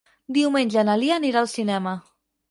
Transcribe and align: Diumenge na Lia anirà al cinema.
Diumenge 0.35 0.83
na 0.87 0.95
Lia 1.01 1.19
anirà 1.21 1.43
al 1.43 1.51
cinema. 1.51 1.93